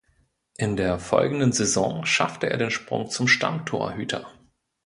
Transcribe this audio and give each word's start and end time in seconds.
In 0.57 0.77
der 0.77 0.97
folgenden 0.97 1.51
Saison 1.51 2.07
schaffte 2.07 2.49
er 2.49 2.57
den 2.57 2.71
Sprung 2.71 3.11
zum 3.11 3.27
Stammtorhüter. 3.27 4.25